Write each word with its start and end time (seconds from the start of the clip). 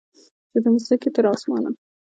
چې 0.51 0.57
د 0.63 0.65
مځکې 0.73 1.09
تر 1.15 1.25
اسمانه 1.33 1.71